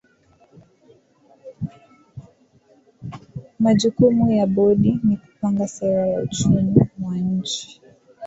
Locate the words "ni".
5.03-5.17